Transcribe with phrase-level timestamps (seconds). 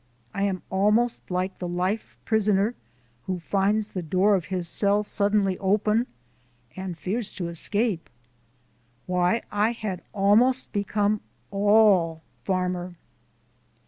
[0.33, 2.73] I am almost like the life prisoner
[3.27, 6.07] who finds the door of his cell suddenly open,
[6.75, 8.09] and fears to escape.
[9.05, 12.95] Why, I had almost become ALL farmer.